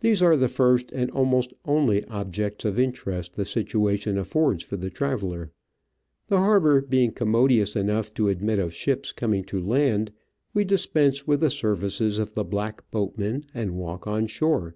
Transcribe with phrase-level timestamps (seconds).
[0.00, 4.90] These are the first and almost only objects of interest the situation affords for the
[4.90, 5.50] traveller.
[6.26, 10.12] The harbour being commodious enough to admit of ships coming to land,
[10.52, 14.74] we dispense with the services of the black boat man and walk on shore.